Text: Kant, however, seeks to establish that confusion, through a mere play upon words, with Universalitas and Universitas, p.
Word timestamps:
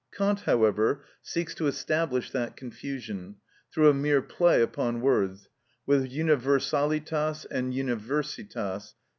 Kant, 0.11 0.39
however, 0.39 1.03
seeks 1.21 1.53
to 1.53 1.67
establish 1.67 2.31
that 2.31 2.57
confusion, 2.57 3.35
through 3.71 3.87
a 3.87 3.93
mere 3.93 4.19
play 4.23 4.59
upon 4.63 4.99
words, 4.99 5.47
with 5.85 6.07
Universalitas 6.11 7.45
and 7.51 7.71
Universitas, 7.71 8.93
p. 8.93 8.97